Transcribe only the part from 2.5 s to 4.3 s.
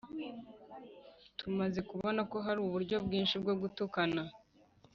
uburyo bwinshi bwo gutukana,